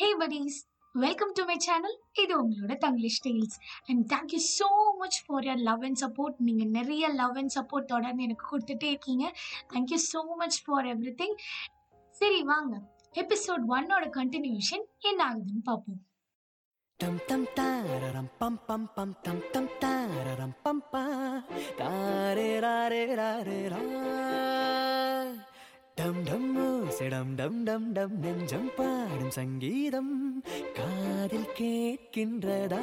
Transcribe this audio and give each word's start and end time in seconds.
Hey 0.00 0.06
buddies. 0.20 0.54
Welcome 0.94 1.30
to 1.36 1.42
my 1.48 1.54
channel 1.66 1.94
இது 2.22 2.32
உங்களோட 2.40 2.74
Tanglish 2.82 3.16
Tales 3.26 3.54
and 3.90 4.02
thank you 4.12 4.40
so 4.46 4.68
much 5.02 5.18
for 5.24 5.46
your 5.48 5.62
love 5.68 5.84
and 5.88 5.98
support 6.02 6.36
நீங்கள் 6.46 6.70
நிறைய 6.76 7.08
love 7.20 7.38
and 7.40 7.52
support 7.56 7.88
தொடர்ந்து 7.92 8.24
எனக்கு 8.26 8.44
கொடுத்துட்டே 8.50 8.88
இருக்கீங்க. 8.94 9.24
Thank you 9.72 9.98
so 10.12 10.22
much 10.42 10.58
for 10.64 10.88
everything 11.22 11.36
சரி 12.20 12.42
வாங்க. 12.52 12.74
எபிசோட் 13.22 13.64
ஒன்னோட 13.76 14.04
கண்டினியூஷன் 14.18 14.84
என்ன 15.10 15.22
ஆகுதுன்னு 15.30 15.64
பார்ப்போம். 15.70 16.02
Tam 17.00 17.16
tam 17.28 17.42
tararam 17.56 18.28
pam 18.40 18.54
pam 18.68 18.82
pam 18.96 19.10
tam 19.24 19.38
tam 19.54 19.64
tararam 19.82 20.52
pam 20.64 20.78
pa 20.92 21.02
tare 21.80 22.46
rare 22.66 23.02
rare 23.20 23.58
ra 23.72 23.80
டம் 26.06 26.22
டம் 26.22 26.90
செடம் 26.90 27.34
டம் 27.34 27.62
டம் 27.62 27.92
டம் 27.92 28.18
நெஞ்சம் 28.18 28.70
பாடும் 28.76 29.30
சங்கீதம் 29.30 30.42
காதில் 30.74 31.48
கேட்கின்றதா? 31.58 32.80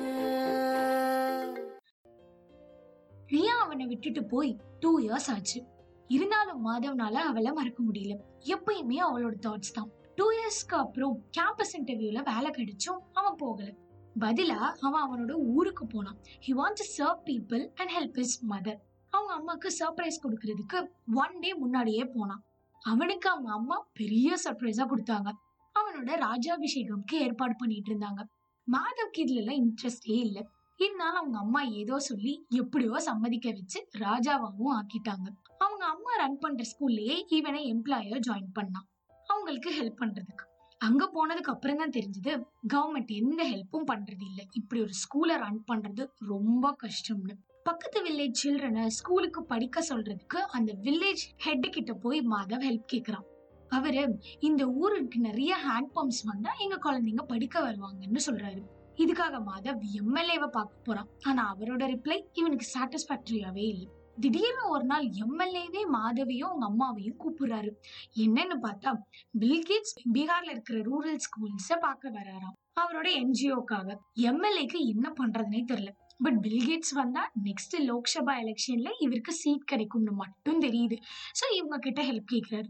ரியா 3.27 3.55
அவனை 3.59 3.85
விட்டுட்டு 3.85 4.23
போய் 4.23 4.57
டூ 4.79 4.99
இயர்ஸ் 4.99 5.29
ஆச்சு. 5.29 5.63
இருந்தாலும் 6.07 6.65
மாதவனால 6.67 7.11
அவளை 7.11 7.51
மறக்க 7.51 7.83
முடியல. 7.83 8.17
எப்பயுமே 8.43 8.97
அவளோட 8.99 9.33
தாட்ஸ் 9.45 9.73
தான். 9.73 9.89
டூ 10.15 10.25
இயர்ஸ்க்கு 10.29 10.75
அப்புறம் 10.75 11.23
கேம்பஸ் 11.37 11.75
இன்டர்வியூல 11.77 12.33
வேலை 12.33 12.51
கிடைச்சும் 12.51 12.99
அவன் 13.13 13.35
போகல. 13.35 13.73
பதிலா 14.19 14.75
அவன் 14.81 15.03
அவனோட 15.05 15.31
ஊருக்கு 15.31 15.87
போனான். 15.87 16.17
He 16.47 16.49
want 16.49 16.79
to 16.79 16.97
serve 16.97 17.21
people 17.25 17.69
and 17.75 17.91
help 17.99 18.21
his 18.21 18.49
mother 18.49 18.77
அவங்க 19.09 19.33
அம்மாக்கு 19.39 19.71
சர்ப்ரைஸ் 19.79 20.23
கொடுக்கறதுக்கு 20.23 20.87
ஒன் 21.13 21.39
டே 21.39 21.53
முன்னாடியே 21.53 22.05
போனான். 22.05 22.43
அவனுக்கு 22.83 23.29
அவங்க 23.29 23.51
அம்மா 23.51 23.87
பெரிய 23.93 24.37
சர்ப்ரைஸா 24.43 24.85
கொடுத்தாங்க. 24.85 25.29
அவனோட 25.75 26.11
ராஜாபிஷேகம்க்கு 26.25 27.15
ஏற்பாடு 27.25 27.55
பண்ணிட்டு 27.57 27.91
இருந்தாங்க. 27.91 28.21
மாதவ்க்கு 28.67 29.21
இதுல 29.23 29.41
எல்லாம் 29.43 29.61
இன்ட்ரெஸ்டே 29.63 30.17
இல்லை. 30.25 30.43
இருந்தாலும் 30.79 31.15
அவங்க 31.15 31.37
அம்மா 31.37 31.61
ஏதோ 31.61 31.99
சொல்லி 31.99 32.45
எப்படியோ 32.49 32.99
சம்மதிக்க 32.99 33.51
வச்சு 33.51 33.87
ராஜாவாவும் 33.97 34.73
ஆக்கிட்டாங்க. 34.77 35.27
அவங்க 35.57 35.85
அம்மா 35.85 36.15
ரன் 36.15 36.39
பண்ற 36.39 36.63
ஸ்கூல்லயே 36.71 37.15
இவனை 37.27 37.73
எம்ப்ளாயர் 37.73 38.25
ஜாயின் 38.29 38.51
பண்ணான். 38.59 38.87
அவங்களுக்கு 39.27 39.69
ஹெல்ப் 39.79 40.01
பண்றதுக்கு. 40.01 40.45
அங்க 40.77 41.03
போனதுக்கு 41.13 41.51
அப்புறம் 41.53 41.77
தான் 41.77 41.95
தெரிஞ்சது 41.97 42.31
கவர்மெண்ட் 42.73 43.11
எந்த 43.21 43.41
ஹெல்ப்பும் 43.43 43.89
பண்றது 43.91 44.23
இல்லை. 44.25 44.47
இப்படி 44.51 44.81
ஒரு 44.81 44.93
ஸ்கூலை 45.03 45.37
ரன் 45.37 45.63
பண்றது 45.71 46.05
ரொம்ப 46.27 46.75
கஷ்டம்னு. 46.83 47.35
பக்கத்து 47.63 47.99
வில்லேஜ் 48.03 48.39
சில்ட்ரனை 48.43 48.85
ஸ்கூலுக்கு 48.87 49.43
படிக்க 49.43 49.81
சொல்றதுக்கு 49.89 50.39
அந்த 50.51 50.73
வில்லேஜ் 50.81 51.21
ஹெட் 51.37 51.69
கிட்ட 51.69 51.93
போய் 51.93 52.19
மாதவ் 52.21 52.65
ஹெல்ப் 52.67 52.89
கேட்குறான் 52.93 53.27
அவரு 53.67 54.19
இந்த 54.39 54.65
ஊருக்கு 54.65 55.19
நிறைய 55.19 55.57
ஹேண்ட் 55.67 55.91
பம்ப்ஸ் 55.95 56.23
வந்தா 56.23 56.51
எங்க 56.59 56.77
குழந்தைங்க 56.77 57.23
படிக்க 57.27 57.61
வருவாங்கன்னு 57.61 58.21
சொல்றாரு. 58.25 58.61
இதுக்காக 58.95 59.39
மாதவ் 59.47 59.81
எம்எல்ஏவை 59.93 60.47
பார்க்க 60.47 60.81
போறான். 60.83 61.09
ஆனா 61.21 61.55
அவரோட 61.55 61.83
ரிப்ளை 61.93 62.17
இவனுக்கு 62.33 62.65
சாட்டிஸ்பாக்டரியாவே 62.73 63.65
இல்லை. 63.67 63.87
திடீர்னு 64.19 64.69
ஒரு 64.69 64.83
நாள் 64.83 65.05
எம்எல்ஏவே 65.05 65.81
மாதவியும் 65.87 66.49
அவங்க 66.49 66.67
அம்மாவையும் 66.71 67.19
கூப்பிடுறாரு. 67.23 67.71
என்னன்னு 68.15 68.57
பார்த்தா 68.61 68.91
பில்கேட்ஸ் 69.39 69.95
பீகார்ல 70.13 70.49
இருக்கிற 70.49 70.79
ரூரல் 70.79 71.19
ஸ்கூல்ஸ 71.25 71.79
பார்க்க 71.79 72.11
வராராம். 72.11 72.57
அவரோட 72.81 73.07
என்ஜிஓக்காக 73.21 73.97
எம்எல்ஏக்கு 74.29 74.79
என்ன 74.93 75.13
பண்றதுனே 75.19 75.61
தெரியல. 75.71 75.91
பட் 76.23 76.39
பில்கேட்ஸ் 76.45 76.93
வந்தால் 77.01 77.29
நெக்ஸ்ட் 77.47 77.75
லோக்சபா 77.89 78.33
எலெக்ஷனில் 78.43 78.99
இவருக்கு 78.99 79.33
சீட் 79.41 79.69
கிடைக்கும்னு 79.71 80.11
மட்டும் 80.23 80.59
தெரியுது. 80.61 80.97
ஸோ 81.39 81.45
இவங்க 81.59 81.77
கிட்ட 81.77 82.01
ஹெல்ப் 82.09 82.33
கேட்குறாரு 82.33 82.69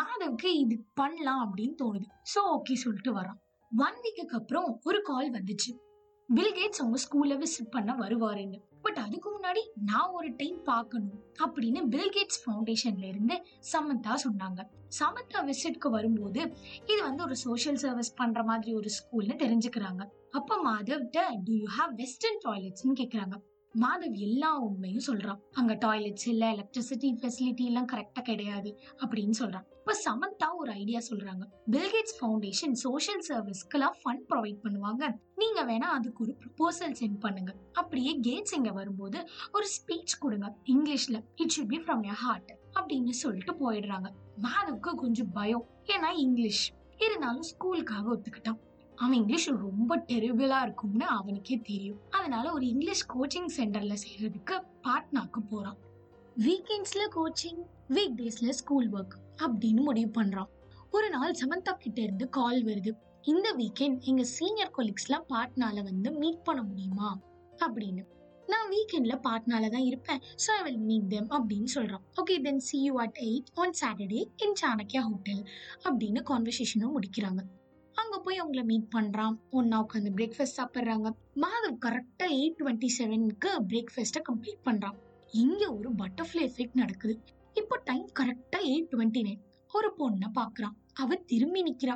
மாதவுக்கு 0.00 0.50
இது 0.64 0.76
பண்ணலாம் 0.94 1.42
அப்படின்னு 1.46 1.76
தோணுது. 1.82 2.06
ஸோ 2.34 2.42
ஓகே 2.56 2.76
சொல்லிட்டு 2.84 3.12
வரான். 3.20 3.40
ஒன் 3.72 3.98
வீக்குக்கு 4.04 4.38
அப்புறம் 4.40 4.68
ஒரு 4.82 5.00
கால் 5.02 5.30
வந்துச்சு. 5.30 5.72
பில்கேட்ஸ் 6.28 6.80
அவங்க 6.82 6.98
ஸ்கூல்ல 7.04 7.34
விசிட் 7.40 7.74
பண்ண 7.74 7.92
வருவாருன்னு. 7.94 8.58
பட் 8.84 8.98
அதுக்கு 9.02 9.28
முன்னாடி 9.34 9.62
நான் 9.90 10.14
ஒரு 10.18 10.28
டைம் 10.36 10.58
பார்க்கணும் 10.62 11.20
அப்படின்னு 11.44 11.80
பில்கேட்ஸ் 11.94 12.40
ஃபவுண்டேஷன்ல 12.42 13.04
இருந்து 13.12 13.36
சமந்தா 13.72 14.14
சொன்னாங்க. 14.24 14.60
சமந்தா 14.98 15.40
விசிட்க்கு 15.50 15.88
வரும்போது 15.90 16.40
இது 16.92 17.00
வந்து 17.02 17.22
ஒரு 17.22 17.36
சோஷியல் 17.36 17.80
சர்வீஸ் 17.84 18.16
பண்ற 18.16 18.42
மாதிரி 18.42 18.72
ஒரு 18.74 18.90
ஸ்கூல்னு 18.98 19.36
தெரிஞ்சுக்கிறாங்க. 19.44 20.04
அப்ப 20.38 20.56
மாதவ்ட்ட 20.64 21.18
டு 21.44 21.52
யூ 21.52 21.66
ஹாவ் 21.78 21.90
வெஸ்டர்ன் 21.94 22.40
டாய்லெட்ஸ்னு 22.44 22.94
கேக்குறாங்க. 23.00 23.36
மாதவ் 23.74 24.16
எல்லா 24.26 24.58
உண்மையும் 24.58 25.04
சொல்றான் 25.06 25.40
அங்க 25.52 25.72
டாய்லெட்ஸ் 25.74 26.26
இல்ல 26.32 26.44
எலக்ட்ரிசிட்டி 26.54 27.08
ஃபெசிலிட்டி 27.20 27.64
எல்லாம் 27.64 27.86
கரெக்டா 27.92 28.22
கிடையாது 28.22 28.70
அப்படின்னு 29.04 29.36
சொல்றான் 29.38 29.66
இப்ப 29.78 29.94
சமந்தா 30.04 30.48
ஒரு 30.56 30.70
ஐடியா 30.72 31.00
சொல்றாங்க. 31.10 31.44
பில்கேட்ஸ் 31.70 32.16
ஃபவுண்டேஷன் 32.18 32.74
சோஷியல் 32.84 33.22
சர்வீஸ்க்கெல்லாம் 33.28 33.96
ஃபண்ட் 34.00 34.24
ப்ரொவைட் 34.32 34.60
பண்ணுவாங்க. 34.64 35.04
நீங்க 35.36 35.62
வேணா 35.64 35.88
அதுக்கு 35.98 36.22
ஒரு 36.24 36.36
ப்ரொபோசல் 36.42 36.98
சென்ட் 37.00 37.18
பண்ணுங்க. 37.20 37.54
அப்படியே 37.72 38.14
கேட்ஸ் 38.28 38.54
இங்க 38.54 38.72
வரும்போது 38.72 39.20
ஒரு 39.52 39.66
ஸ்பீச் 39.76 40.18
கொடுங்க 40.20 40.56
இங்கிலீஷ்ல 40.64 41.16
it 41.36 41.54
should 41.56 41.72
be 41.74 41.80
from 41.86 42.04
your 42.10 42.22
heart 42.26 42.52
அப்படின்னு 42.80 43.14
சொல்லிட்டு 43.22 43.54
போயிடுறாங்க. 43.54 44.10
மாதவுக்கு 44.42 44.92
கொஞ்சம் 44.94 45.32
பயம். 45.32 45.66
ஏன்னா 45.86 46.12
இங்கிலீஷ் 46.26 46.64
இருந்தாலும் 46.98 47.48
ஸ்கூலுக்காக 47.52 48.06
ஒத்துக்கிட்டான். 48.14 48.60
அவன் 48.96 49.12
இங்கிலீஷ் 49.12 49.48
ரொம்ப 49.48 49.96
டெரிபிளாக 49.96 50.62
இருக்கும்னு 50.62 51.06
அவனுக்கே 51.06 51.56
தெரியும். 51.56 52.00
அதனால 52.10 52.52
ஒரு 52.52 52.66
இங்கிலீஷ் 52.66 53.06
கோச்சிங் 53.14 53.50
சென்டரில் 53.56 54.02
சேர்றதுக்கு 54.04 54.56
பாட்னாக்கு 54.82 55.40
போகிறான் 55.50 55.78
வீக்கெண்ட்ஸில் 56.36 57.06
கோச்சிங் 57.16 57.60
வீக் 57.88 58.16
டேஸில் 58.16 58.50
ஸ்கூல் 58.50 58.92
ஒர்க் 58.92 59.16
அப்படின்னு 59.42 59.82
முடிவு 59.82 60.22
பண்ணுறான் 60.22 60.50
ஒரு 60.90 61.10
நாள் 61.10 61.32
சமந்தா 61.32 61.72
கிட்ட 61.78 62.00
இருந்து 62.00 62.28
கால் 62.28 62.64
வருது. 62.64 62.92
இந்த 63.22 63.54
வீக்கெண்ட் 63.58 64.00
எங்கள் 64.00 64.30
சீனியர் 64.38 64.74
கொலீக்ஸ்லாம் 64.78 65.28
பாட்னால 65.28 65.82
வந்து 65.82 66.10
மீட் 66.12 66.42
பண்ண 66.42 66.62
முடியுமா? 66.62 67.20
அப்படின்னு. 67.66 68.02
நான் 68.46 68.70
வீக்கெண்டில் 68.70 69.22
பாட்னால 69.26 69.68
தான் 69.68 69.84
இருப்பேன். 69.84 70.20
So 70.46 70.50
I 70.50 70.62
will 70.62 70.78
meet 70.78 71.08
them 71.08 71.30
அப்படின்னு 71.30 71.64
சொல்கிறான் 71.64 72.04
okay 72.22 72.40
then 72.40 72.58
see 72.58 72.82
you 72.82 73.00
at 73.00 73.18
eight 73.20 73.50
on 73.54 73.74
Saturday 73.80 74.24
in 74.36 74.56
Chanakya 74.62 75.00
hotel 75.00 75.42
அப்படின்னு 75.84 76.22
கான்வர்சேஷனும் 76.30 76.94
முடிக்கிறாங்க. 76.96 77.42
அங்க 77.94 78.18
போய் 78.18 78.40
அவங்கள 78.42 78.62
மீட் 78.64 78.88
பண்றான். 78.96 79.34
ஒன்னா 79.52 79.76
உட்காந்து 79.84 80.10
பிரேக்ஃபாஸ்ட் 80.18 80.58
சாப்பிடுறாங்க. 80.58 81.08
மாதவ் 81.44 81.80
கரெக்டா 81.86 82.26
எயிட் 82.38 82.58
டுவெண்ட்டி 82.60 82.88
செவனுக்கு 82.98 83.50
பிரேக்ஃபாஸ்ட 83.70 84.20
கம்ப்ளீட் 84.28 84.62
பண்றான். 84.68 84.96
இங்க 85.42 85.62
ஒரு 85.76 85.90
பட்டர்ஃப்ளை 86.02 86.42
எஃபெக்ட் 86.48 86.80
நடக்குது. 86.82 87.14
இப்போ 87.54 87.76
டைம் 87.84 88.06
கரெக்டா 88.20 88.58
எயிட் 88.70 88.88
டுவெண்ட்டி 88.92 89.22
நைன் 89.26 89.42
ஒரு 89.72 89.88
பொண்ணை 89.98 90.28
பாக்குறான் 90.40 90.74
அவ 90.94 91.14
திரும்பி 91.14 91.60
நிக்கிறா. 91.62 91.94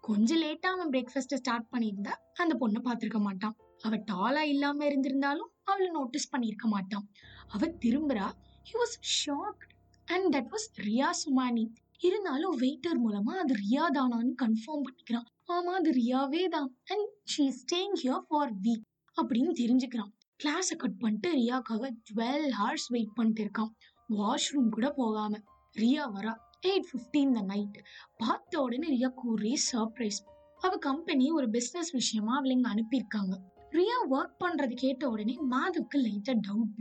கொஞ்சம் 0.00 0.40
லேட்டா 0.42 0.68
அவன் 0.76 0.90
பிரேக்ஃபாஸ்ட 0.90 1.38
ஸ்டார்ட் 1.42 1.66
பண்ணியிருந்தா 1.72 2.14
அந்த 2.42 2.52
பொண்ணை 2.60 2.80
பார்த்திருக்க 2.86 3.20
மாட்டான். 3.20 3.56
அவ 3.82 3.96
டாலா 4.12 4.42
இல்லாம 4.52 4.84
இருந்திருந்தாலும் 4.88 5.50
அவளை 5.64 5.90
நோட்டீஸ் 5.90 6.32
பண்ணியிருக்க 6.36 6.66
மாட்டான். 6.74 7.04
அவ 7.48 7.66
திரும்புறா. 7.84 8.26
He 8.68 8.74
was 8.82 8.96
shocked 9.18 9.66
and 10.06 10.28
that 10.36 10.50
was 10.54 10.68
Riya 10.86 11.10
Somani 11.22 11.64
இருந்தாலும் 12.00 12.54
வெயிட்டர் 12.56 13.00
மூலமா 13.04 13.32
அது 13.42 13.54
ரியா 13.54 13.84
தானான்னு 13.96 14.32
கன்ஃபார்ம் 14.42 14.84
பண்ணிக்கிறான். 14.86 15.26
ஆமா 15.54 15.72
அது 15.80 15.90
ரியாவே 15.92 16.42
தான். 16.48 16.68
And 16.84 17.08
she 17.32 17.44
staying 17.60 17.96
here 18.02 18.24
for 18.28 18.52
week 18.66 18.84
அப்படின்னு 19.16 19.52
தெரிஞ்சுக்கிறான். 19.62 20.12
கிளாஸை 20.40 20.76
கட் 20.76 20.98
பண்ணிட்டு 20.98 21.30
ரியாக்காக 21.32 21.90
டுவெல் 22.08 22.48
ஹவர்ஸ் 22.58 22.88
வெயிட் 22.88 23.14
பண்ணிட்டு 23.14 23.42
இருக்கான். 23.46 23.72
வாஷ்ரூம் 24.08 24.70
கூட 24.70 24.88
போகாம. 24.90 25.32
ரியா 25.76 26.04
வரா 26.14 26.32
எயிட் 26.68 26.88
ஃபிஃப்டீன் 26.90 27.34
த 27.36 27.40
நைட் 27.40 27.78
பார்த்த 28.16 28.62
உடனே 28.62 28.88
ரியாக்கு 28.96 29.24
ஒரே 29.34 29.52
சர்ப்ரைஸ் 29.72 30.20
அவ 30.60 30.72
கம்பெனி 30.76 31.26
ஒரு 31.30 31.46
பிஸ்னஸ் 31.48 31.92
விஷயமா 31.92 32.32
அவளை 32.36 32.54
இங்க 32.56 32.68
அனுப்பியிருக்காங்க. 32.74 33.34
ரியா 33.78 33.98
ஒர்க் 34.10 34.40
பண்றது 34.44 34.74
கேட்ட 34.74 35.02
உடனே 35.08 35.36
மாதவுக்கு 35.52 35.98
லைட்டா 36.06 36.34
doubt 36.48 36.80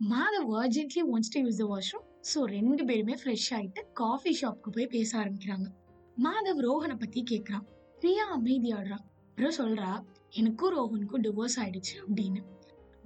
Madhav 0.00 0.52
urgently 0.62 1.02
wants 1.14 1.32
to 1.34 1.40
use 1.40 1.60
the 1.62 1.66
washroom 1.72 2.06
so 2.22 2.38
ரெண்டு 2.54 2.84
பேருமே 2.84 3.14
ஃப்ரெஷ் 3.14 3.50
ஆகிட்டு 3.50 3.80
காஃபி 3.92 4.38
ஷாப்க்கு 4.40 4.70
போய் 4.70 4.86
பேச 4.86 5.18
ஆரம்பிக்கிறாங்க. 5.18 5.68
மாதவ் 6.16 6.60
ரோஹனை 6.66 6.96
பற்றி 6.98 7.22
கேட்குறான் 7.30 7.66
ரியா 8.00 8.26
அமைதியாடுறான். 8.36 9.04
அப்புறம் 9.28 9.56
சொல்கிறா 9.58 9.90
எனக்கும் 10.30 10.74
ரோஹனுக்கும் 10.76 11.22
டிவோர்ஸ் 11.22 11.56
ஆயிடுச்சு 11.56 11.94
அப்படின்னு. 12.06 12.40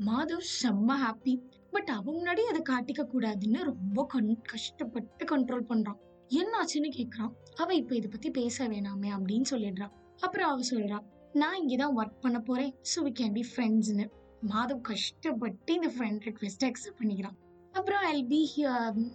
மாதவ் 0.06 0.46
செம்ம 0.62 0.96
ஹாப்பி 1.02 1.34
பட் 1.70 1.88
அவ 1.88 2.12
முன்னாடி 2.12 2.42
அதை 2.50 2.62
காட்டிக்க 2.70 3.02
கூடாதுன்னு 3.12 3.62
ரொம்ப 3.62 4.06
கண் 4.08 4.40
கஷ்டப்பட்டு 4.42 5.24
கண்ட்ரோல் 5.32 5.68
பண்றான். 5.68 6.00
என்னாச்சுன்னு 6.30 6.90
கேக்குறான். 6.98 7.32
அவ 7.54 7.74
இப்ப 7.74 7.94
இதை 7.96 8.10
பத்தி 8.10 8.30
பேச 8.30 8.68
வேணாமே 8.68 9.10
அப்படின்னு 9.16 9.46
சொல்லிடுறான் 9.50 9.94
அப்புறம் 10.18 10.50
அவ 10.50 10.60
சொல்றா 10.70 10.98
நான் 11.32 11.60
இங்கதான் 11.62 11.96
ஒர்க் 11.96 12.20
பண்ண 12.20 12.40
போறேன். 12.40 12.74
ஸோ 12.90 12.98
வி 13.04 13.12
கேன் 13.20 13.32
பி 13.32 13.44
ஃப்ரெண்ட்ஸ்னு 13.52 14.06
மாதவ் 14.48 14.80
கஷ்டப்பட்டு 14.80 15.74
இந்த 15.74 15.90
ஃப்ரெண்ட் 15.98 16.22
ரெக்வெஸ்ட் 16.28 16.64
அக்செப்ட் 16.64 17.00
பண்ணிக்கிறான். 17.00 17.38
அப்புறம் 17.78 18.02
I'll 18.10 18.26
be 18.26 18.40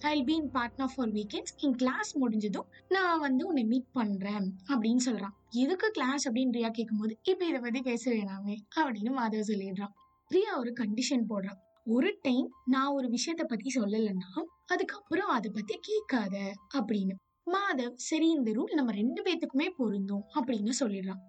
I'll 0.10 0.24
be 0.24 0.34
in 0.34 0.50
Patna 0.54 0.92
for 0.94 1.12
weekends 1.12 1.54
N 1.58 1.76
class 1.76 2.12
முடிஞ்சதும் 2.18 2.68
நான் 2.88 3.20
வந்து 3.20 3.44
உன்னை 3.46 3.64
மீட் 3.64 3.90
பண்ணுறேன் 3.94 4.48
அப்படின்னு 4.72 5.04
சொல்கிறான் 5.08 5.36
எதுக்கு 5.50 5.88
கிளாஸ் 5.92 6.24
அப்படின்னு 6.30 6.56
ரியா 6.58 6.70
கேட்கும்போது 6.72 7.14
இப்போ 7.24 7.46
இதை 7.46 7.60
பற்றி 7.60 7.82
பேச 7.82 8.04
வேணாமே 8.12 8.56
அப்படின்னு 8.80 9.14
மாதவ் 9.20 9.50
சொல்லிடுறான். 9.52 9.94
ரியா 10.32 10.52
ஒரு 10.58 10.74
கண்டிஷன் 10.80 11.26
போடுறான். 11.30 11.60
ஒரு 11.86 12.10
டைம் 12.22 12.48
நான் 12.66 12.94
ஒரு 12.94 13.08
விஷயத்த 13.08 13.44
பத்தி 13.44 13.70
சொல்லலைன்னா 13.76 14.30
அதுக்கப்புறம் 14.66 15.28
அதை 15.28 15.52
பத்தி 15.54 15.76
கேட்காத 15.82 16.36
அப்படின்னு. 16.80 17.16
மாதவ் 17.48 17.96
சரி 17.96 18.30
இந்த 18.30 18.52
ரூல் 18.52 18.74
நம்ம 18.74 18.92
ரெண்டு 18.92 19.22
பேத்துக்குமே 19.22 19.68
பொருந்தும் 19.78 20.26
அப்படின்னு 20.36 20.74
சொல்லிடுறான். 20.80 21.22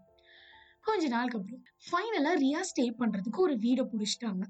கொஞ்ச 0.80 1.08
நாளுக்கு 1.08 1.38
அப்புறம் 1.38 1.64
ஃபைனலா 1.86 2.32
ரியா 2.44 2.60
ஸ்டே 2.70 2.86
பண்றதுக்கு 3.00 3.40
ஒரு 3.46 3.54
வீடை 3.54 3.84
பிடிச்சிட்டாங்க. 3.92 4.44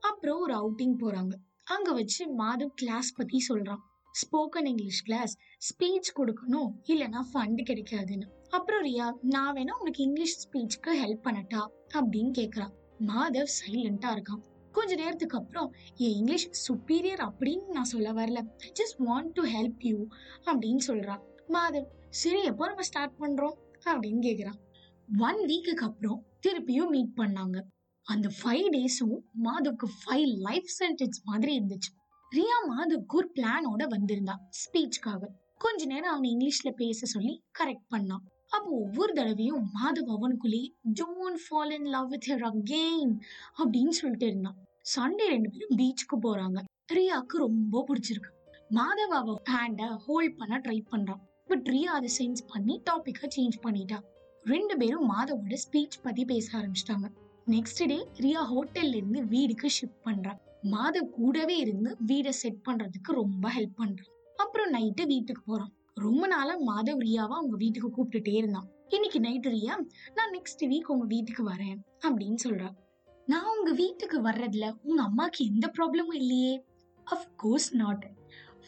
அப்புறம் 0.00 0.40
ஒரு 0.40 0.54
அவுட்டிங் 0.60 0.96
போறாங்க. 1.02 1.34
அங்க 1.68 1.92
வச்சு 1.92 2.38
மாதவ் 2.38 2.72
கிளாஸ் 2.74 3.14
பத்தி 3.14 3.44
சொல்றான். 3.48 3.78
ஸ்போக்கன் 4.10 4.66
இங்கிலீஷ் 4.66 5.02
கிளாஸ் 5.02 5.38
ஸ்பீச் 5.58 6.18
கொடுக்கணும் 6.18 6.68
இல்லைன்னா 6.82 7.20
ஃபண்ட் 7.34 7.62
கிடைக்காதுன்னு. 7.62 8.26
அப்புறம் 8.50 8.84
ரியா 8.84 9.12
நான் 9.22 9.54
வேணா 9.54 9.70
உனக்கு 9.70 10.02
இங்கிலீஷ் 10.02 10.48
ஸ்பீச்சுக்கு 10.48 10.86
ஹெல்ப் 10.86 11.24
பண்ணட்டா 11.24 11.66
அப்படின்னு 11.94 12.30
கேக்குறான். 12.38 12.70
மாதவ் 13.06 13.46
சைலண்டா 13.58 14.14
இருக்கான். 14.14 14.40
கொஞ்ச 14.72 14.94
நேரத்துக்கு 14.94 15.38
அப்புறம் 15.38 15.74
என் 15.94 16.12
இங்கிலீஷ் 16.12 16.72
சுப்பீரியர் 16.72 17.30
அப்படின்னு 17.30 17.66
நான் 17.66 17.84
சொல்ல 17.84 18.12
வரல. 18.12 18.46
I 18.58 18.72
just 18.72 19.00
want 19.00 19.30
to 19.32 19.44
help 19.44 19.78
you 19.78 20.06
அப்படின்னு 20.44 20.78
சொல்றான். 20.86 21.20
மாதவ் 21.48 21.86
சரி 22.10 22.42
எப்போ 22.42 22.66
நம்ம 22.66 22.82
ஸ்டார்ட் 22.82 23.20
பண்றோம்? 23.20 23.54
அப்படின்னு 23.84 24.20
கேக்குறான். 24.20 24.58
ஒன் 25.18 25.36
வீக்குக்கு 25.36 25.84
அப்புறம் 25.84 26.26
திருப்பியும் 26.46 26.88
மீட் 26.88 27.12
பண்ணாங்க. 27.16 27.60
அந்த 28.12 28.28
ஃபைவ் 28.36 28.66
டேஸும் 28.74 29.16
மாதவுக்கு 29.44 29.86
ஃபைவ் 30.00 30.30
லைஃப் 30.36 30.68
சென்டென்ஸ் 30.78 31.18
மாதிரி 31.24 31.52
இருந்துச்சு. 31.58 31.90
ரியா 32.36 32.58
மாதவுக்கு 32.70 33.14
ஒரு 33.14 33.30
பிளானோட 33.34 33.82
வந்திருந்தா 33.94 34.34
ஸ்பீச்சுக்காக 34.60 35.28
கொஞ்ச 35.58 35.84
நேரம் 35.84 36.14
அவன் 36.14 36.30
இங்கிலீஷ்ல 36.30 36.70
பேச 36.70 37.06
சொல்லி 37.06 37.42
கரெக்ட் 37.58 37.86
பண்ணான். 37.90 38.24
அப்போ 38.48 38.70
ஒவ்வொரு 38.70 39.12
தடவையும் 39.12 39.68
Madhav 39.74 40.10
அவனுக்குள்ளேயே 40.16 40.74
don't 41.00 41.40
fall 41.44 41.72
in 41.72 41.84
love 41.84 42.08
with 42.08 42.28
her 42.28 42.46
again 42.50 43.14
அப்படின்னு 43.58 43.94
சொல்லிட்டு 44.00 44.26
இருந்தான். 44.26 44.58
சண்டே 44.94 45.28
ரெண்டு 45.34 45.50
பேரும் 45.50 45.78
பீச்சுக்கு 45.78 46.16
போறாங்க. 46.22 46.58
ரியாக்கு 46.92 47.44
ரொம்ப 47.46 47.84
பிடிச்சிருக்கு. 47.88 48.32
மாதவ் 48.70 49.16
அவ 49.20 49.38
ஹேண்டை 49.50 49.96
ஹோல்ட் 50.06 50.36
பண்ண 50.36 50.58
ட்ரை 50.58 50.78
பண்றான். 50.90 51.22
பட் 51.46 51.68
ரியா 51.68 51.96
அதை 51.98 52.10
சென்ஸ் 52.18 52.44
பண்ணி 52.48 52.82
டாபிக்கை 52.90 53.28
சேஞ்ச் 53.36 53.62
பண்ணிட்டா. 53.62 54.00
ரெண்டு 54.44 54.76
பேரும் 54.76 55.08
மாதவோட 55.12 55.56
ஸ்பீச் 55.66 56.02
பத்தி 56.02 56.24
பேச 56.24 56.58
ஆரம்பிச்சிட்டாங்க. 56.58 57.08
நெக்ஸ்ட் 57.50 57.86
டே 57.86 58.06
ரியா 58.14 58.40
ஹோட்டல்ல 58.50 58.94
இருந்து 58.94 59.24
வீடுக்கு 59.24 59.68
ஷிஃப்ட் 59.68 60.06
பண்ணுறான் 60.06 60.40
மாதவ் 60.70 61.10
கூடவே 61.10 61.56
இருந்து 61.56 61.96
வீடை 62.06 62.28
செட் 62.28 62.58
பண்றதுக்கு 62.68 63.12
ரொம்ப 63.12 63.50
ஹெல்ப் 63.50 63.78
பண்றான் 63.78 64.10
அப்புறம் 64.36 64.72
நைட்டு 64.72 65.06
வீட்டுக்கு 65.06 65.42
போறான். 65.46 65.72
ரொம்ப 65.94 66.26
நாளா 66.26 66.54
மாதவ் 66.60 67.02
ரியாவை 67.04 67.34
அவங்க 67.38 67.56
வீட்டுக்கு 67.56 67.90
கூப்பிட்டுட்டே 67.96 68.34
இருந்தான். 68.34 68.68
இன்னைக்கு 68.88 69.20
நைட்டு 69.20 69.52
ரியா 69.54 69.74
நான் 70.14 70.30
நெக்ஸ்ட் 70.30 70.64
வீக் 70.64 70.92
உங்க 70.92 71.04
வீட்டுக்கு 71.04 71.50
வரேன் 71.50 71.78
அப்படின்னு 72.08 72.38
சொல்றா. 72.44 72.68
நான் 73.26 73.58
உங்க 73.58 73.72
வீட்டுக்கு 73.72 74.20
வர்றதுல 74.22 74.76
உங்க 74.82 75.02
அம்மாக்கு 75.02 75.38
எந்த 75.38 75.72
ப்ராப்ளமும் 75.78 76.20
இல்லையே. 76.22 76.64
Of course 77.06 77.70
not 77.72 78.10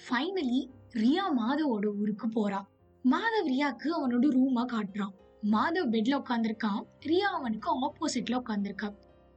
finally 0.03 0.61
Riya 0.93 1.26
மாதவோட 1.38 1.87
ஊருக்கு 1.97 2.29
போறா. 2.29 2.62
மாதவ் 3.05 3.50
ரியாக்கு 3.53 3.88
அவனோட 3.99 4.26
ரூமா 4.38 4.65
காட்டுறான். 4.75 5.15
மாதவ் 5.43 5.93
பெட்ல 5.93 6.15
உட்காந்துருக்கான் 6.15 6.81
ரியா 7.07 7.29
அவனுக்கு 7.37 7.69
ஆப்போசிட்ல 7.87 8.35
உட்காந்துருக்கா 8.41 8.89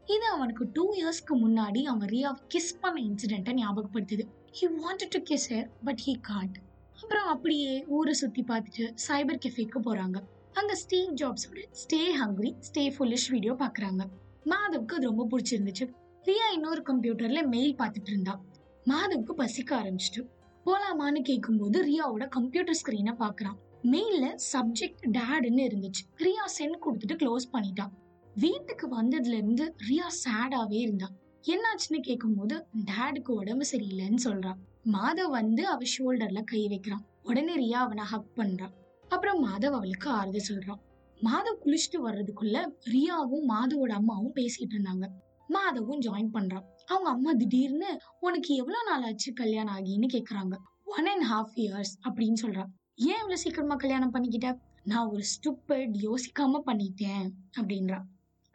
இது 0.07 0.25
அவனுக்கு 0.25 0.69
டூ 0.73 0.93
இயர்ஸ்க்கு 0.95 1.33
முன்னாடி 1.33 1.83
அவன் 1.83 2.09
ரியாவை 2.09 2.39
கிஸ் 2.53 2.79
பண்ண 2.81 3.01
இன்சிடென்ட்டை 3.01 3.53
ஞாபகப்படுத்துது. 3.53 4.23
He 4.59 4.65
wanted 4.65 5.09
to 5.09 5.19
kiss 5.19 5.53
her 5.53 5.69
but 5.83 6.01
he 6.05 6.13
got 6.21 6.57
அப்புறம் 7.01 7.25
அப்படியே 7.25 7.85
ஊரை 7.87 8.13
சுத்தி 8.13 8.41
பார்த்துட்டு 8.41 8.93
சைபர் 9.07 9.39
கெஃபேக்கு 9.45 9.79
போறாங்க. 9.85 10.17
அங்க 10.53 10.75
Steve 10.75 11.13
ஜாப்ஸோட 11.13 11.63
stay 11.71 12.01
hungry 12.21 12.53
stay 12.59 12.83
foolish 12.97 13.29
video 13.29 13.53
பாக்குறாங்க. 13.53 14.03
மாதவுக்கு 14.45 14.93
அது 14.93 15.11
ரொம்ப 15.11 15.27
பிடிச்சிருந்துச்சு. 15.31 15.87
ரியா 16.25 16.47
இன்னொரு 16.53 16.81
கம்ப்யூட்டர்ல 16.81 17.47
மெயில் 17.47 17.75
பார்த்துட்டு 17.75 18.05
இருந்தா. 18.05 18.39
மாதவுக்கு 18.87 19.31
பசிக்க 19.31 19.75
ஆரம்பிச்சிட்டு 19.75 20.27
போலாமான்னு 20.65 21.21
கேட்கும்போது 21.21 21.83
ரியாவோட 21.83 22.27
கம்ப்யூட்டர் 22.27 22.77
ஸ்கிரீனை 22.81 23.13
பார்க்குறான் 23.19 23.57
மெயில்ல 23.91 24.25
சப்ஜெக்ட் 24.53 25.03
டேடுன்னு 25.07 25.63
இருந்துச்சு. 25.69 26.03
ரியா 26.17 26.45
சென்ட் 26.57 26.77
கொடுத்துட்டு 26.85 27.15
க்ளோஸ் 27.21 27.45
பண்ணிட்டான் 27.53 27.93
வீட்டுக்கு 28.35 28.85
வந்ததுல 29.01 29.33
இருந்து 29.33 29.75
ரியா 29.89 30.07
சேடாவே 30.23 30.77
இருந்தா. 30.85 31.07
என்னாச்சுன்னு 31.47 31.99
கேட்கும்போது 31.99 32.55
டேடுக்கு 32.89 33.31
உடம்பு 33.31 33.65
சரியில்லைன்னு 33.71 34.21
சொல்றான் 34.23 34.59
மாதவ் 34.91 35.33
வந்து 35.39 35.67
அவ 35.67 35.81
ஷோல்டர்ல 35.93 36.41
கை 36.43 36.67
வைக்கிறான் 36.67 37.03
உடனே 37.23 37.55
ரியா 37.55 37.79
அவனை 37.85 38.03
ஹக் 38.03 38.31
பண்றான் 38.35 38.73
அப்புறம் 39.09 39.39
மாதவ் 39.47 39.75
அவளுக்கு 39.79 40.09
ஆறுதல் 40.09 40.47
சொல்றான் 40.49 40.81
மாதவ் 41.21 41.61
குளிச்சுட்டு 41.63 41.99
வர்றதுக்குள்ள 42.05 42.57
ரியாவும் 42.93 43.45
மாதவோட 43.51 43.91
அம்மாவும் 43.91 44.35
பேசிட்டு 44.35 44.73
இருந்தாங்க. 44.75 45.05
மாதவும் 45.47 46.01
ஜாயின் 46.01 46.31
பண்றான் 46.33 46.65
அவங்க 46.85 47.09
அம்மா 47.09 47.31
திடீர்னு 47.31 47.89
உனக்கு 48.19 48.55
எவ்வளவு 48.55 48.87
நாள் 48.89 49.03
ஆச்சு 49.03 49.33
கல்யாணம் 49.33 49.75
ஆகின்னு 49.75 50.07
கேக்குறாங்க. 50.15 50.55
ஒன் 50.85 51.05
அண்ட் 51.05 51.25
ஹாஃப் 51.31 51.53
இயர்ஸ் 51.55 51.93
அப்படின்னு 52.07 52.41
சொல்றான் 52.41 52.71
ஏன் 52.97 53.19
இவ்வளோ 53.21 53.37
சீக்கிரமா 53.43 53.75
கல்யாணம் 53.83 54.11
பண்ணிக்கிட்ட? 54.15 54.49
நான் 54.91 55.09
ஒரு 55.13 55.23
ஸ்டூப்பட் 55.33 55.93
யோசிக்காம 56.07 56.59
பண்ணிட்டேன் 56.67 57.25
அப்படின்றா. 57.57 57.99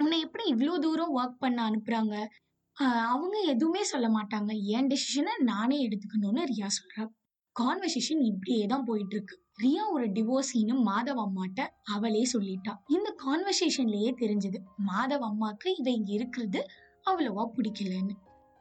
உன்னை 0.00 0.16
எப்படி 0.26 0.44
இவ்வளோ 0.52 0.74
தூரம் 0.84 1.14
ஒர்க் 1.18 1.42
பண்ண 1.44 1.58
அனுப்புறாங்க? 1.68 2.16
அவங்க 3.12 3.36
எதுவுமே 3.52 3.82
சொல்ல 3.92 4.08
மாட்டாங்க. 4.16 4.50
என் 4.74 4.90
டெசிஷனை 4.90 5.32
நானே 5.50 5.78
எடுத்துக்கணும்னு 5.86 6.42
ரியா 6.50 6.68
சொல்றா. 6.76 7.04
கான்வர்சேஷன் 7.56 8.20
இப்படியே 8.30 8.64
தான் 8.72 8.86
போயிட்டு 8.88 9.14
இருக்கு 9.16 9.36
ரியா 9.62 9.84
ஒரு 9.94 10.06
டிவோர்ஸின்னு 10.16 10.74
மாதவ் 10.90 11.22
அம்மாட்ட 11.24 11.60
அவளே 11.94 12.22
சொல்லிட்டா. 12.34 12.72
இந்த 12.96 13.08
கான்வர்சேஷன்லயே 13.24 14.12
தெரிஞ்சது 14.22 14.60
மாதவ் 14.90 15.26
அம்மாக்கு 15.30 15.68
இவ 15.80 15.88
இங்க 15.98 16.12
இருக்கிறது 16.18 16.62
அவ்வளவா 17.10 17.44
பிடிக்கலன்னு. 17.56 18.14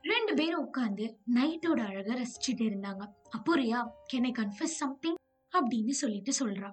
ரெண்டு 0.04 0.34
பேரும் 0.40 0.64
உட்காந்து 0.66 1.06
நைட்டோட 1.38 1.80
அழக 1.92 2.10
ரசிச்சுட்டு 2.22 2.66
இருந்தாங்க. 2.70 3.04
அப்போ 3.38 3.54
Riya 3.62 3.80
can 4.12 4.28
I 4.32 4.34
confess 4.42 4.78
something 4.84 5.18
அப்படின்னு 5.52 5.90
சொல்லிட்டு 5.90 6.34
சொல்றா. 6.40 6.72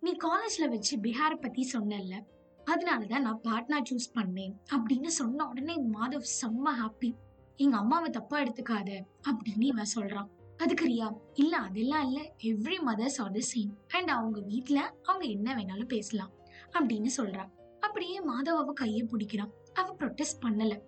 நீ 0.00 0.12
காலேஜ்ல 0.12 0.68
வச்சு 0.68 0.98
பிஹார் 0.98 1.40
பத்தி 1.40 1.70
சொன்னல 1.72 2.24
அதனாலதான் 2.64 3.20
நான் 3.20 3.40
பாட்னா 3.44 3.82
சூஸ் 3.90 4.14
பண்ணேன் 4.14 4.52
அப்படின்னு 4.74 5.06
சொன்ன 5.06 5.48
உடனே 5.48 5.76
மாதவ் 5.82 6.30
செம்ம 6.42 6.64
ஹாப்பி 6.64 7.12
எங்க 7.56 7.76
அம்மாவை 7.76 8.10
தப்பா 8.10 8.42
எடுத்துக்காத 8.42 9.02
அப்படின்னு 9.30 9.62
இவன் 9.62 9.92
சொல்றான். 9.94 10.28
அதுக்கு 10.56 10.84
ரியா 10.86 11.16
இல்ல 11.34 11.56
அதெல்லாம் 11.56 12.06
இல்ல. 12.06 12.34
Every 12.42 12.76
mothers 12.80 13.20
are 13.20 13.30
the 13.30 13.40
same 13.54 13.72
and 13.88 14.10
அவங்க 14.10 14.40
வீட்டுல 14.40 14.74
அவங்க 15.02 15.24
என்ன 15.26 15.54
வேணாலும் 15.54 15.86
பேசலாம் 15.86 16.32
அப்படின்னு 16.72 17.08
சொல்றா. 17.16 17.44
அப்படியே 17.80 18.20
மாதவ் 18.20 18.60
அவ 18.62 18.72
கையை 18.72 19.02
பிடிக்கிறான். 19.02 19.50
அவ 19.74 19.96
ப்ரொட்டஸ்ட் 19.98 20.42
பண்ணல. 20.42 20.80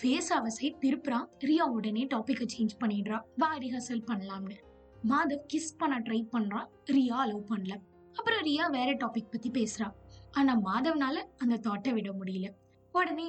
ஃபேஸ் 0.00 0.32
அவ 0.32 0.48
சைட் 0.48 0.84
திருப்புறான் 0.86 1.26
ரியா 1.38 1.60
உடனே 1.60 2.06
டாபிக்கை 2.06 2.46
சேஞ்ச் 2.58 2.76
பண்ணிடுறா. 2.80 3.20
வா 3.36 3.58
ரிஹர்சல் 3.58 4.06
பண்ணலாம்னு. 4.06 4.56
மாதவ் 5.08 5.46
கிஸ் 5.52 5.74
பண்ண 5.78 5.94
ட்ரை 6.00 6.20
பண்ணுறான் 6.32 6.68
ரியா 6.90 7.16
அலோவ் 7.24 7.48
பண்ணல. 7.50 7.74
அப்புறம் 8.12 8.42
ரியா 8.42 8.64
வேற 8.70 8.90
டாபிக் 8.92 9.32
பத்தி 9.32 9.50
பேசுறா. 9.50 9.88
ஆனா 10.30 10.52
மாதவ்னால 10.58 11.16
அந்த 11.36 11.56
தாட்டை 11.66 11.92
விட 11.92 12.10
முடியல. 12.12 12.48
உடனே 12.92 13.26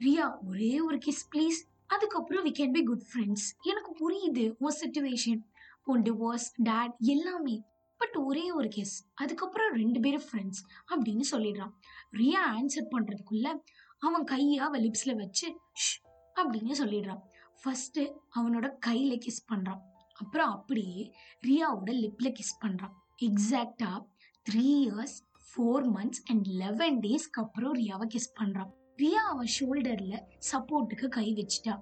ரியா 0.00 0.26
ஒரே 0.48 0.80
ஒரு 0.80 0.98
கிஸ் 1.06 1.24
ப்ளீஸ் 1.32 1.58
அதுக்கப்புறம் 1.86 2.44
we 2.44 2.52
can 2.58 2.72
be 2.72 2.82
good 2.82 3.06
friends 3.10 3.46
எனக்கு 3.62 3.90
புரியுது 4.02 4.44
உன் 4.58 4.76
சுச்சுவேஷன் 4.80 5.42
உன் 5.84 6.02
டிவோர்ஸ் 6.02 6.48
டேட் 6.68 6.94
எல்லாமே. 6.98 7.56
பட் 8.00 8.16
ஒரே 8.28 8.50
ஒரு 8.50 8.68
கிஸ் 8.68 8.96
அதுக்கப்புறம் 9.14 9.74
ரெண்டு 9.74 10.00
பேரும் 10.00 10.26
ஃப்ரெண்ட்ஸ் 10.32 10.62
அப்படின்னு 10.94 11.24
சொல்லிடுறான். 11.30 11.72
ரியா 12.12 12.42
ஆன்சர் 12.56 12.92
பண்ணுறதுக்குள்ள 12.94 13.48
அவன் 13.98 14.24
கையை 14.24 14.58
அவள் 14.58 14.84
லிப்ஸில் 14.86 15.16
வச்சு 15.16 15.46
ஷ் 15.82 15.94
அப்படின்னு 16.40 16.74
சொல்லிடுறான். 16.82 17.22
ஃபர்ஸ்ட் 17.62 18.00
அவனோட 18.38 18.66
கையில 18.86 19.14
கிஸ் 19.26 19.46
பண்ணுறான் 19.52 19.82
அப்புறம் 20.18 20.50
அப்படியே 20.50 21.12
ரியாவோட 21.46 21.90
லிப்ல 21.92 22.34
கிஸ் 22.38 22.58
பண்ணுறான் 22.64 22.94
எக்ஸாக்டாக 23.22 24.00
three 24.50 24.66
years 24.84 25.16
four 25.46 25.86
months 25.94 26.22
and 26.24 26.46
eleven 26.46 27.00
டேஸ்க்கு 27.00 27.42
அப்புறம் 27.42 27.74
ரியாவை 27.74 28.06
கிஸ் 28.14 28.36
பண்ணுறான் 28.40 28.72
ரியா 29.02 29.22
அவன் 29.32 29.48
ஷோல்டரில் 29.60 30.20
சப்போர்ட்டுக்கு 30.52 31.08
கை 31.08 31.34
வச்சுட்டா. 31.34 31.80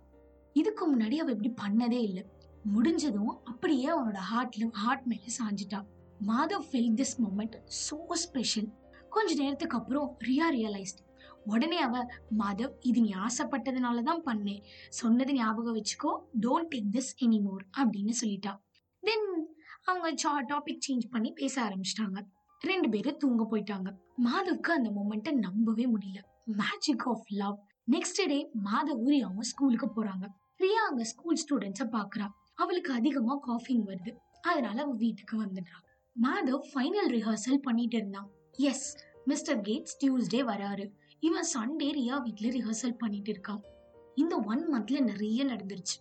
இதுக்கு 0.52 0.96
முன்னாடி 0.96 1.14
அவள் 1.14 1.40
இப்படி 1.40 1.52
பண்ணதே 1.62 2.00
இல்லை. 2.02 2.24
முடிஞ்சதும் 2.62 3.44
அப்படியே 3.44 3.88
அவனோட 3.88 4.20
ஹார்ட்ல 4.32 4.70
ஹார்ட் 4.70 5.04
மேல 5.04 5.22
சாஞ்சிட்டான் 5.38 5.86
Madhav 6.26 6.66
felt 6.70 6.94
this 6.94 7.16
moment 7.24 7.56
so 7.90 8.12
special 8.12 8.68
கொஞ்ச 9.08 9.34
நேரத்துக்கு 9.34 9.76
அப்புறம் 9.76 10.18
ரியா 10.28 10.46
ரியலைஸ்ட் 10.50 11.03
உடனே 11.44 11.78
அவ 11.78 12.06
மாதவ் 12.38 12.72
இது 12.80 13.00
நீ 13.00 13.12
ஆசைப்பட்டதுனால 13.14 14.02
தான் 14.02 14.22
பண்ணேன். 14.24 14.62
சொன்னது 14.88 15.32
ஞாபகம் 15.32 15.76
வச்சுக்கோ. 15.76 16.12
டோன்ட் 16.40 16.72
டேக் 16.74 16.88
திஸ் 16.92 17.12
எனிமோர் 17.20 17.64
அப்படின்னு 17.78 18.12
சொல்லிட்டா. 18.20 18.60
தென் 19.00 19.56
அவங்க 19.84 20.42
டாபிக் 20.42 20.78
சேஞ்ச் 20.88 21.10
பண்ணி 21.10 21.32
பேச 21.32 21.62
ஆரம்பிச்சிட்டாங்க. 21.62 22.20
ரெண்டு 22.60 22.88
பேரும் 22.88 23.16
தூங்க 23.16 23.46
போயிட்டாங்க. 23.50 23.94
மாதவுக்கு 24.24 24.70
அந்த 24.76 24.90
மொமெண்ட்டை 24.90 25.32
நம்பவே 25.32 25.86
முடியல. 25.86 26.20
Magic 26.44 27.08
of 27.08 27.24
love 27.28 27.58
next 27.90 28.26
day 28.26 28.50
Madhav 28.64 29.20
அவங்க 29.20 29.42
ஸ்கூலுக்கு 29.42 29.86
போறாங்க. 29.86 30.26
ரியா 30.58 30.82
அங்க 30.88 31.04
ஸ்கூல் 31.04 31.38
ஸ்டூடெண்ட்ஸை 31.44 31.86
பாக்குறா. 31.92 32.28
அவளுக்கு 32.54 32.92
அதிகமா 32.92 33.38
காஃபிங் 33.46 33.84
வருது. 33.86 34.16
அதனால 34.42 34.82
அவ 34.82 34.92
வீட்டுக்கு 34.92 35.42
வந்துடுறான் 35.42 35.84
மாதவ் 36.22 36.66
ஃபைனல் 36.74 37.08
ரிஹர்சல் 37.08 37.56
பண்ணிட்டு 37.56 37.96
இருந்தான். 37.96 38.30
எஸ் 38.52 38.96
மிஸ்டர் 39.30 39.60
கேட்ஸ் 39.66 39.96
டியூஸ்டே 40.00 40.40
வராரு. 40.50 40.84
இவன் 41.26 41.46
சண்டே 41.52 41.86
ரியா 41.98 42.16
வீட்டில் 42.24 42.54
ரிஹர்சல் 42.56 42.98
பண்ணிட்டு 43.02 43.30
இருக்கான். 43.34 43.62
இந்த 44.22 44.34
ஒன் 44.52 44.64
மந்த்ல 44.72 44.98
நிறைய 45.10 45.44
நடந்துருச்சு. 45.52 45.96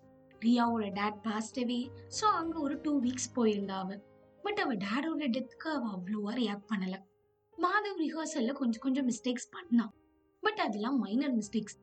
ரியாவோட 0.46 0.86
டேட் 0.98 1.20
பாஸ்ட் 1.28 1.60
அவே 1.64 1.80
ஸோ 2.18 2.26
அங்கே 2.40 2.58
ஒரு 2.66 2.76
டூ 2.86 2.94
வீக்ஸ் 3.06 3.30
போயிருந்தா 3.38 3.78
அவ. 3.84 3.98
பட் 4.44 4.60
அவள் 4.64 4.80
டேடோட 4.86 5.28
டெத்துக்கு 5.36 5.70
அவள் 5.76 5.94
அவ்வளோவா 5.98 6.34
ரியாக்ட் 6.42 6.70
பண்ணல. 6.72 6.96
மாதவ் 7.58 8.02
ரிஹர்சலில் 8.06 8.60
கொஞ்சம் 8.62 8.84
கொஞ்சம் 8.86 9.08
மிஸ்டேக்ஸ் 9.12 9.50
பண்ணான் 9.56 9.94
பட் 10.44 10.62
அதெல்லாம் 10.66 10.98
மைனர் 11.04 11.36
மிஸ்டேக்ஸ் 11.40 11.78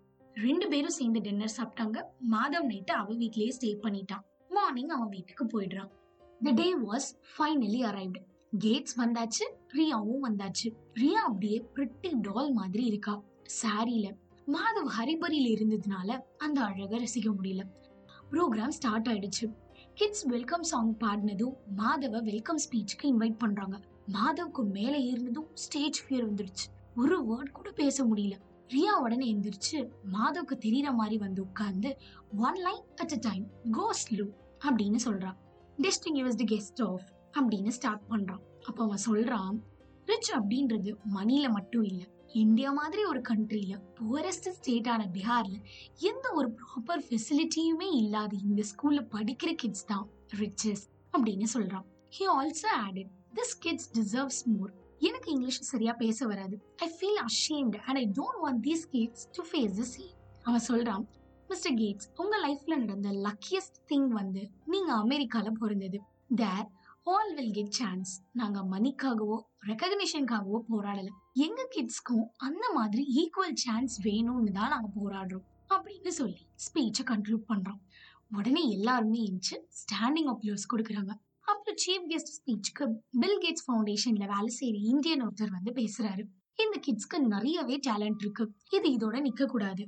ரெண்டு 0.47 0.67
பேரும் 0.73 0.97
சேர்ந்து 0.99 1.21
டின்னர் 1.27 1.57
சாப்பிட்டாங்க. 1.59 1.99
மாதவ் 2.35 2.69
நைட்டு 2.73 2.93
அவள் 3.01 3.21
வீட்லேயே 3.23 3.55
ஸ்டே 3.59 3.71
பண்ணிட்டான். 3.85 4.25
மார்னிங் 4.57 4.93
அவன் 4.97 5.15
வீட்டுக்கு 5.17 5.45
போயிடுறான். 5.55 5.91
The 6.47 6.53
day 6.61 6.69
was 6.89 7.09
finally 7.33 7.81
arrived 7.91 8.21
Gates 8.53 8.95
வந்தாச்சு 8.97 9.45
ரியாவும் 9.77 10.23
வந்தாச்சு. 10.23 10.69
ரியா 10.95 11.21
அப்படியே 11.27 11.59
பிரிட்டி 11.75 12.11
டால் 12.21 12.53
மாதிரி 12.53 12.85
இருக்கா. 12.85 13.23
சாரியில. 13.63 14.07
மாதவ் 14.47 14.91
ஹரிபரியில 14.99 15.51
இருந்ததுனால 15.57 16.19
அந்த 16.39 16.61
அழகை 16.61 16.99
ரசிக்க 16.99 17.29
முடியல. 17.29 17.63
ப்ரோக்ராம் 18.31 18.69
ஸ்டார்ட் 18.69 19.09
ஆயிடுச்சு. 19.09 19.47
கிட்ஸ் 19.95 20.25
வெல்கம் 20.25 20.63
சாங் 20.63 20.97
பாடினதும் 21.01 21.55
மாதவ 21.77 22.23
வெல்கம் 22.23 22.57
ஸ்பீச்சுக்கு 22.57 23.03
இன்வைட் 23.03 23.39
பண்றாங்க. 23.39 23.81
மாதவுக்கு 24.13 24.65
மேலே 24.71 25.13
ஏறினதும் 25.13 25.49
ஸ்டேஜ் 25.55 26.01
ஃபியர் 26.05 26.29
வந்துடுச்சு 26.31 26.67
ஒரு 26.97 27.19
வேர்ட் 27.25 27.53
கூட 27.53 27.71
பேச 27.71 28.05
முடியல. 28.05 28.33
ரியா 28.69 28.95
உடனே 29.03 29.35
எந்திரிச்சு 29.35 29.79
மாதவுக்கு 30.13 30.57
தெரியற 30.61 30.93
மாதிரி 30.93 31.19
வந்து 31.19 31.43
உட்கார்ந்து 31.43 31.97
one 32.37 32.55
line 32.55 32.85
at 32.97 33.13
a 33.13 33.19
time 33.21 33.47
go 33.71 33.95
slow 34.03 34.27
அப்படின்னு 34.65 34.99
சொல்றான் 35.05 35.39
டிஸ்டிங்யூஸ்டு 35.79 36.47
கெஸ்ட் 36.53 36.83
ஆஃப் 36.85 37.09
அப்படின்னு 37.39 37.69
ஸ்டார்ட் 37.69 38.07
பண்றான். 38.11 38.43
அப்போ 38.67 38.81
அவன் 38.85 39.05
சொல்றான் 39.09 39.59
ரிச் 40.07 40.31
அப்படின்றது 40.33 40.91
மணில 41.15 41.47
மட்டும் 41.51 41.83
இல்ல. 41.83 42.03
இந்தியா 42.33 42.71
மாதிரி 42.73 43.05
ஒரு 43.05 43.21
கண்ட்ரியில 43.29 43.75
புவரஸ்ட் 43.99 44.49
ஸ்டேட்டான 44.57 45.03
பீகார்ல 45.15 45.57
எந்த 46.11 46.27
ஒரு 46.33 46.49
ப்ராப்பர் 46.59 47.03
ஃபெசிலிட்டியுமே 47.07 47.89
இல்லாத 48.03 48.33
இந்த 48.49 48.63
ஸ்கூல்ல 48.71 49.01
படிக்கிற 49.15 49.53
கிட்ஸ் 49.55 49.89
தான் 49.93 50.07
ரிச்சஸ் 50.41 50.85
அப்படின்னு 51.13 51.47
சொல்றான். 51.55 51.87
He 52.19 52.27
also 52.37 52.71
added 52.85 53.11
this 53.35 53.57
kids 53.59 53.91
deserves 53.99 54.43
more 54.53 54.73
எனக்கு 54.99 55.29
இங்கிலீஷ் 55.33 55.61
சரியா 55.73 55.93
பேச 55.93 56.27
வராது. 56.27 56.57
I 56.77 56.89
feel 56.97 57.21
ashamed 57.29 57.77
and 57.87 57.99
I 58.03 58.05
don't 58.21 58.41
want 58.45 58.63
these 58.69 58.85
kids 58.95 59.25
to 59.37 59.43
face 59.51 59.75
the 59.81 59.87
same 59.95 60.15
அவன் 60.43 60.65
சொல்றான் 60.69 61.05
மிஸ்டர் 61.49 61.75
கேட்ஸ் 61.75 62.09
உங்க 62.17 62.35
லைஃப்ல 62.47 62.75
நடந்த 62.77 63.11
லக்கியஸ்ட் 63.27 63.79
திங் 63.93 64.11
வந்து 64.21 64.43
நீங்க 64.65 64.91
அமெரிக்கால 65.05 65.51
பிறந்தது. 65.63 66.01
There 66.35 66.67
all 67.07 67.35
will 67.35 67.53
get 67.53 67.71
chance 67.71 68.11
நாங்க 68.33 68.61
மணிக்காகவோ 68.73 69.37
ரெக்கக்னிஷனுக்காகவோ 69.67 70.59
போராடல. 70.71 71.09
எங்க 71.33 71.61
கிட்ஸ்க்கும் 71.75 72.27
அந்த 72.37 72.65
மாதிரி 72.75 73.03
ஈக்குவல் 73.21 73.55
சான்ஸ் 73.55 73.95
வேணும்னு 74.07 74.53
தான் 74.53 74.69
நாங்க 74.69 74.89
போராடுறோம். 74.99 75.47
அப்படின்னு 75.69 76.09
சொல்லி 76.09 76.47
ஸ்பீச்சை 76.65 77.05
கன்க்ளூட் 77.11 77.45
பண்றோம். 77.49 77.81
உடனே 78.31 78.63
எல்லாருமே 78.71 79.21
எந்திச்சு 79.29 79.57
ஸ்டாண்டிங் 79.81 80.31
அப்ளோஸ் 80.33 80.67
கொடுக்குறாங்க. 80.73 81.13
அப்புறம் 81.41 81.81
சீஃப் 81.85 82.07
கெஸ்ட் 82.13 82.35
ஸ்பீச்சுக்கு 82.39 82.87
பில் 83.11 83.41
கேட்ஸ் 83.45 83.67
ஃபவுண்டேஷன்ல 83.67 84.27
வேலை 84.35 84.51
செய்யற 84.61 84.79
இந்தியன் 84.93 85.27
ஒருத்தர் 85.27 85.57
வந்து 85.57 85.73
பேசுறாரு. 85.73 86.25
இந்த 86.57 86.81
கிட்ஸ்க்கு 86.87 87.19
நிறையவே 87.35 87.81
டேலண்ட் 87.89 88.23
இருக்கு. 88.25 88.45
இது 88.71 88.89
இதோட 88.97 89.19
நிக்க 89.27 89.45
கூடாது 89.47 89.87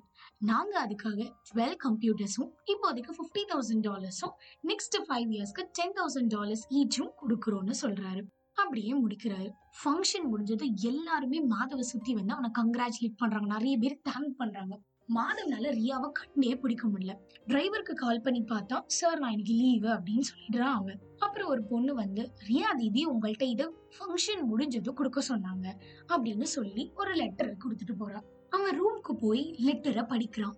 நாங்க 0.49 0.75
அதுக்காக 0.87 1.21
டுவெல் 1.49 1.75
கம்ப்யூட்டர்ஸும் 1.85 2.49
இப்போதைக்கு 2.73 3.13
ஃபிஃப்டி 3.17 3.43
தௌசண்ட் 3.51 3.85
டாலர்ஸும் 3.89 4.33
நெக்ஸ்ட் 4.71 4.97
ஃபைவ் 5.09 5.29
இயர்ஸ்க்கு 5.35 5.63
டென் 5.73 5.95
தௌசண்ட் 5.99 6.27
டாலர்ஸ் 6.27 6.65
ஈச்சும் 6.79 7.13
கொடுக்குறோம்னு 7.21 7.75
சொல்றாரு. 7.83 8.23
அப்படியே 8.53 8.93
முடிக்கிறாரு. 9.03 9.49
ஃபங்க்ஷன் 9.79 10.27
முடிஞ்சது 10.33 10.67
எல்லாருமே 10.75 11.39
மாதவை 11.47 11.81
சுத்தி 11.81 12.15
வந்து 12.15 12.35
அவனை 12.35 12.51
கங்க்ராச்சுலேட் 12.59 13.17
பண்றாங்க. 13.17 13.47
நிறைய 13.47 13.77
பேர் 13.79 14.01
தேங்க் 14.11 14.35
பண்றாங்க. 14.37 14.81
மாதவனால 15.15 15.71
ரியாவை 15.79 16.09
கண்டே 16.13 16.57
பிடிக்க 16.57 16.89
முடியல. 16.89 17.15
டிரைவருக்கு 17.47 17.95
கால் 17.95 18.21
பண்ணி 18.21 18.43
பார்த்தா 18.43 18.83
சார் 18.99 19.19
நான் 19.19 19.31
இன்னைக்கு 19.31 19.55
லீவு 19.55 19.89
அப்படின்னு 19.89 20.25
சொல்லிடுறான் 20.33 20.77
அவன். 20.81 21.01
அப்புறம் 21.19 21.49
ஒரு 21.49 21.63
பொண்ணு 21.63 21.95
வந்து 21.95 22.33
ரியா 22.49 22.77
தீதி 22.77 23.07
உங்கள்கிட்ட 23.07 23.43
இது 23.43 23.67
ஃபங்க்ஷன் 23.97 24.45
முடிஞ்சதும் 24.45 24.95
கொடுக்க 24.95 25.23
சொன்னாங்க 25.29 25.67
அப்படின்னு 26.09 26.43
சொல்லி 26.43 26.93
ஒரு 26.95 27.15
லெட்டர் 27.15 27.57
கொடுத்துட்டு 27.65 27.97
போறான் 27.99 28.25
அவன் 28.55 28.77
ரூம்க்கு 28.79 29.13
போய் 29.25 29.43
லெட்டரை 29.67 30.03
படிக்கிறான். 30.07 30.57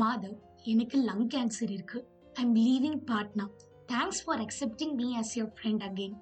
மாதவ் 0.00 0.36
எனக்கு 0.72 0.96
லங் 1.08 1.26
கேன்சர் 1.34 1.72
இருக்கு. 1.76 1.98
I 2.34 2.42
am 2.44 2.54
leaving 2.66 3.00
Patna 3.10 3.46
thanks 3.92 4.22
for 4.24 4.42
accepting 4.44 4.94
me 5.00 5.06
as 5.20 5.32
your 5.34 5.52
friend 5.56 5.84
again 5.88 6.16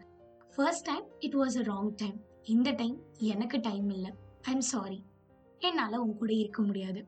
first 0.55 0.87
time 0.91 1.07
it 1.19 1.37
was 1.41 1.57
a 1.61 1.65
wrong 1.73 1.91
time 2.03 2.19
இந்த 2.55 2.71
டைம் 2.81 2.97
எனக்கு 3.33 3.61
டைம் 3.69 3.89
இல்லை. 3.97 4.13
ஐ 4.43 4.53
எம் 4.53 4.67
சாரி 4.73 4.99
என்னால் 5.59 5.97
உன் 6.05 6.15
கூட 6.17 6.33
இருக்க 6.33 6.63
முடியாது. 6.63 7.01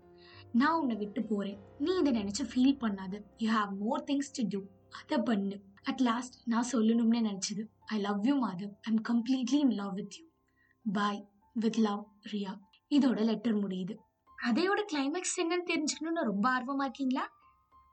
நான் 0.61 0.79
உன்னை 0.81 0.97
விட்டு 0.97 1.21
போகிறேன் 1.23 1.59
நீ 1.79 1.93
இதை 2.01 2.13
நினச்சி 2.21 2.45
ஃபீல் 2.53 2.81
பண்ணாத. 2.85 3.15
You 3.39 3.49
have 3.53 3.71
more 3.83 4.03
things 4.11 4.33
to 4.37 4.43
do 4.49 4.61
அதை 5.01 5.19
பண்ணு. 5.29 5.57
அட் 5.83 6.03
லாஸ்ட் 6.09 6.35
நான் 6.45 6.71
சொல்லணும்னு 6.73 7.23
நினச்சிது. 7.29 7.63
I 7.95 7.99
love 8.01 8.27
you 8.29 8.35
Madhav. 8.47 8.75
I 8.87 8.91
am 8.93 9.03
completely 9.11 9.61
in 9.67 9.75
love 9.81 9.95
with 9.95 10.19
you 10.19 10.25
bye 10.99 11.21
with 11.65 11.81
love 11.89 12.05
Riya 12.33 12.53
இதோட 12.97 13.21
லெட்டர் 13.29 13.57
முடியுது. 13.57 13.95
அதையோட 14.39 14.81
கிளைமேக்ஸ் 14.93 15.39
என்னன்னு 15.41 15.69
தெரிஞ்சுக்கணும்னு 15.71 16.29
ரொம்ப 16.31 16.47
ஆர்வமா 16.51 16.85
இருக்கீங்களா? 16.87 17.25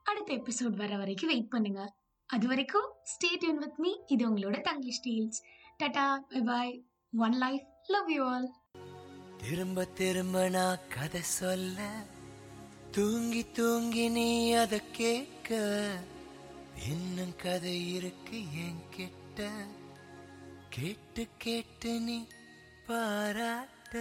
அடுத்த 0.04 0.30
எபிசோட் 0.34 0.78
வர 0.82 0.98
வரைக்கும் 0.98 1.30
வெயிட் 1.30 1.50
பண்ணுங்க. 1.50 1.82
அது 2.30 2.46
வரைக்கும் 2.48 2.88
ஸ்டே 3.12 3.30
டியூன் 3.40 3.58
வித் 3.58 3.78
மீ 3.78 3.92
இது 4.08 4.24
உங்களோட 4.30 4.62
Tanglish 4.62 5.04
Tales. 5.08 5.40
Tata 5.78 6.06
bye 6.30 6.42
bye 6.42 6.74
one 7.26 7.38
life 7.44 7.66
love 7.88 8.10
you 8.12 8.24
all 8.26 8.48
திரும்ப 9.38 9.86
திரும்ப 10.00 10.38
நான் 10.50 10.88
கதை 10.90 11.22
சொல்ல 11.22 11.80
தூங்கி 12.92 13.44
தூங்கி 13.52 14.06
நீ 14.10 14.28
அதை 14.54 14.80
கேட்க 14.92 15.50
இன்னும் 16.90 17.36
கதை 17.36 17.78
இருக்கு 17.94 18.40
என் 18.66 18.84
கிட்ட 18.90 19.48
கேட்டு 20.70 21.24
கேட்டு 21.38 21.92
நீ 22.00 22.18
பாராட்ட. 22.88 23.94